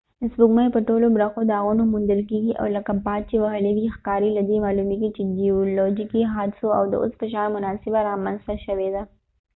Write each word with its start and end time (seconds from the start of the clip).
د 0.21 0.23
سپوږمۍ 0.33 0.67
په 0.75 0.79
ټولو 0.87 1.05
برخو 1.15 1.39
داغونه 1.51 1.83
موندل 1.93 2.21
کېږي 2.29 2.51
او 2.61 2.65
لکه 2.75 2.91
باد 3.05 3.21
چې 3.29 3.35
وهلي 3.43 3.71
وي 3.73 3.85
ښکاري 3.95 4.29
له 4.37 4.41
دې 4.49 4.57
معلومېږي 4.65 5.09
چې 5.15 5.23
جیولوژیکي 5.37 6.21
حادثو 6.33 6.67
د 6.91 6.93
اوس 7.01 7.13
په 7.19 7.25
شان 7.31 7.47
مناسبه 7.55 7.99
رامنځته 8.09 8.53
شوي 8.65 8.89
ده 8.95 9.03